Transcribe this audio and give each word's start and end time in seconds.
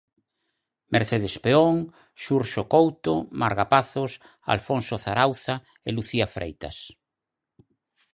Mercedes 0.93 1.35
Peón, 1.43 1.77
Xurxo 2.23 2.63
Couto, 2.73 3.15
Marga 3.41 3.65
Pazos, 3.73 4.11
Alfonso 4.55 4.95
Zarauza 5.05 5.55
e 5.87 5.89
Lucía 5.97 6.27
Freitas. 6.35 6.77